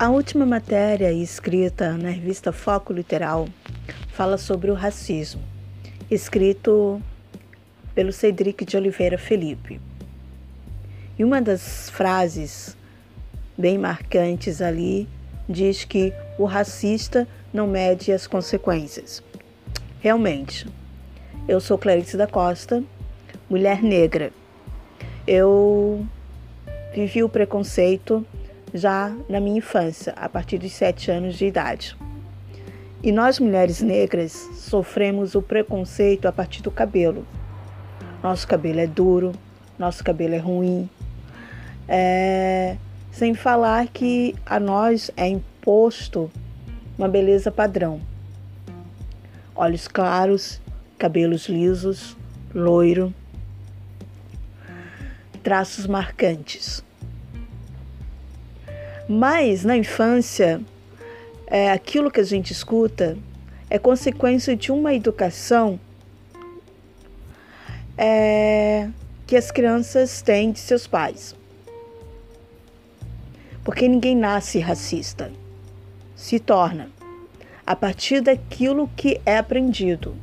[0.00, 3.48] A última matéria escrita na revista Foco Literal
[4.12, 5.42] fala sobre o racismo,
[6.08, 7.02] escrito
[7.96, 9.80] pelo Cedric de Oliveira Felipe.
[11.18, 12.76] E uma das frases
[13.58, 15.08] bem marcantes ali
[15.48, 19.20] diz que o racista não mede as consequências.
[19.98, 20.64] Realmente,
[21.48, 22.84] eu sou Clarice da Costa,
[23.50, 24.30] mulher negra.
[25.26, 26.06] Eu
[26.94, 28.24] vivi o preconceito
[28.72, 31.96] já na minha infância, a partir dos sete anos de idade.
[33.02, 37.24] E nós, mulheres negras, sofremos o preconceito a partir do cabelo.
[38.22, 39.32] Nosso cabelo é duro,
[39.78, 40.90] nosso cabelo é ruim.
[41.86, 42.76] É...
[43.12, 46.30] Sem falar que a nós é imposto
[46.96, 48.00] uma beleza padrão.
[49.54, 50.60] Olhos claros,
[50.98, 52.16] cabelos lisos,
[52.52, 53.14] loiro,
[55.42, 56.84] traços marcantes.
[59.08, 60.60] Mas na infância,
[61.46, 63.16] é, aquilo que a gente escuta
[63.70, 65.80] é consequência de uma educação
[67.96, 68.88] é,
[69.26, 71.34] que as crianças têm de seus pais.
[73.64, 75.32] Porque ninguém nasce racista,
[76.14, 76.90] se torna
[77.66, 80.16] a partir daquilo que é aprendido,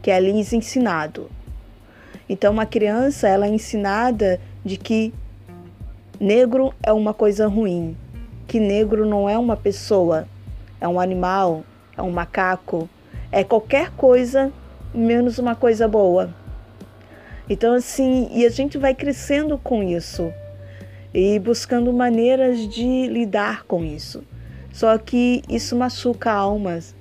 [0.00, 1.30] que é lhes ensinado.
[2.28, 5.12] Então, uma criança ela é ensinada de que
[6.20, 7.96] negro é uma coisa ruim,
[8.46, 10.26] que negro não é uma pessoa,
[10.80, 11.64] é um animal,
[11.96, 12.88] é um macaco,
[13.30, 14.52] é qualquer coisa
[14.94, 16.34] menos uma coisa boa.
[17.48, 20.32] Então, assim, e a gente vai crescendo com isso.
[21.14, 24.22] E buscando maneiras de lidar com isso.
[24.72, 26.94] Só que isso machuca almas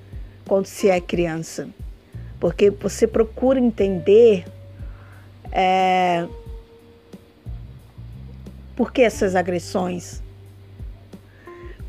[0.48, 1.68] quando se é criança,
[2.40, 4.46] porque você procura entender
[5.52, 6.26] é,
[8.78, 10.22] por que essas agressões?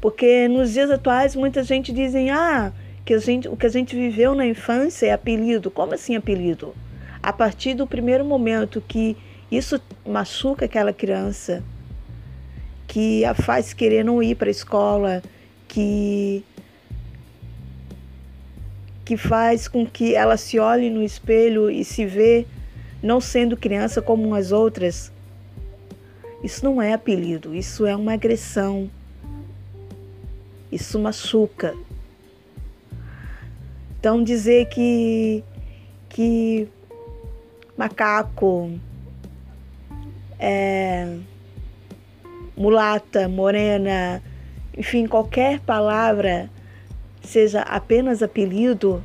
[0.00, 2.72] Porque nos dias atuais muita gente dizem ah,
[3.04, 5.70] que a gente, o que a gente viveu na infância é apelido.
[5.70, 6.74] Como assim apelido?
[7.22, 9.16] A partir do primeiro momento que
[9.50, 11.62] isso machuca aquela criança,
[12.86, 15.22] que a faz querer não ir para a escola,
[15.68, 16.42] que
[19.04, 22.46] que faz com que ela se olhe no espelho e se vê
[23.02, 25.10] não sendo criança como as outras,
[26.42, 28.90] isso não é apelido, isso é uma agressão.
[30.70, 31.74] Isso machuca.
[33.98, 35.42] Então dizer que
[36.08, 36.68] que
[37.76, 38.72] macaco
[40.38, 41.16] é
[42.56, 44.22] mulata, morena,
[44.76, 46.50] enfim, qualquer palavra
[47.22, 49.02] seja apenas apelido,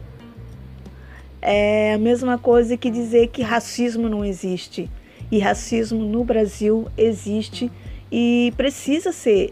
[1.41, 4.89] é a mesma coisa que dizer que racismo não existe.
[5.31, 7.71] E racismo no Brasil existe
[8.11, 9.51] e precisa ser,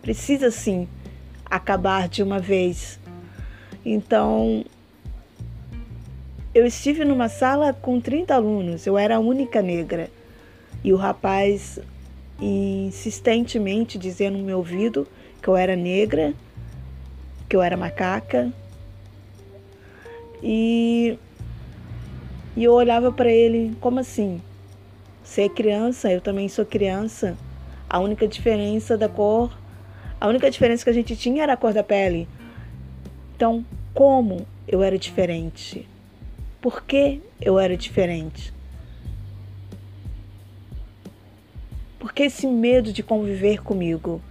[0.00, 0.86] precisa sim
[1.44, 3.00] acabar de uma vez.
[3.84, 4.64] Então,
[6.54, 10.08] eu estive numa sala com 30 alunos, eu era a única negra.
[10.84, 11.80] E o rapaz
[12.40, 15.06] insistentemente dizendo no meu ouvido
[15.42, 16.34] que eu era negra,
[17.48, 18.52] que eu era macaca.
[20.42, 21.18] E,
[22.56, 24.40] e eu olhava para ele, como assim?
[25.38, 27.36] É criança, eu também sou criança.
[27.90, 29.56] A única diferença da cor,
[30.18, 32.26] a única diferença que a gente tinha era a cor da pele.
[33.34, 35.86] Então, como eu era diferente?
[36.60, 38.52] Por que eu era diferente?
[41.98, 44.22] Por que esse medo de conviver comigo?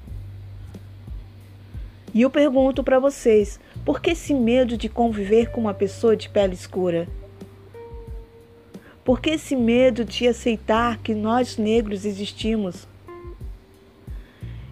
[2.15, 6.29] E eu pergunto para vocês, por que esse medo de conviver com uma pessoa de
[6.29, 7.07] pele escura?
[9.05, 12.87] Por que esse medo de aceitar que nós negros existimos?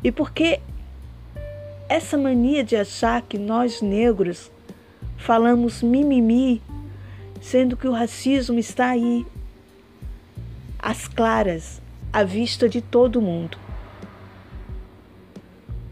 [0.04, 0.60] E por que
[1.88, 4.52] essa mania de achar que nós negros
[5.18, 6.64] falamos mimimi,
[7.40, 9.24] sendo que o racismo está aí,
[10.80, 11.80] às claras,
[12.12, 13.56] à vista de todo mundo?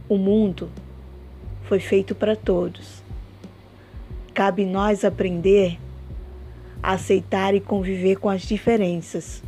[0.09, 0.71] O mundo
[1.65, 3.03] foi feito para todos.
[4.33, 5.77] Cabe nós aprender
[6.81, 9.41] aceitar e conviver com as diferenças.